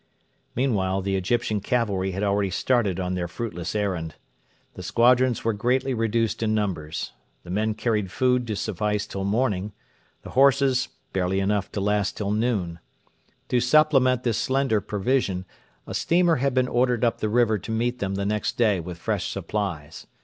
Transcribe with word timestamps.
Meanwhile 0.55 1.03
the 1.03 1.15
Egyptian 1.15 1.59
cavalry 1.59 2.09
had 2.09 2.23
already 2.23 2.49
started 2.49 2.99
on 2.99 3.13
their 3.13 3.27
fruitless 3.27 3.75
errand. 3.75 4.15
The 4.73 4.81
squadrons 4.81 5.43
were 5.45 5.53
greatly 5.53 5.93
reduced 5.93 6.41
in 6.41 6.55
numbers. 6.55 7.13
The 7.43 7.51
men 7.51 7.75
carried 7.75 8.09
food 8.09 8.47
to 8.47 8.55
suffice 8.55 9.05
till 9.05 9.23
morning, 9.25 9.73
the 10.23 10.31
horses 10.31 10.87
barely 11.13 11.39
enough 11.39 11.71
to 11.73 11.81
last 11.81 12.17
till 12.17 12.31
noon. 12.31 12.79
To 13.49 13.59
supplement 13.59 14.23
this 14.23 14.39
slender 14.39 14.81
provision 14.81 15.45
a 15.85 15.93
steamer 15.93 16.37
had 16.37 16.55
been 16.55 16.67
ordered 16.67 17.03
up 17.05 17.19
the 17.19 17.29
river 17.29 17.59
to 17.59 17.71
meet 17.71 17.99
them 17.99 18.15
the 18.15 18.25
next 18.25 18.57
day 18.57 18.79
with 18.79 18.97
fresh 18.97 19.29
supplies. 19.29 20.07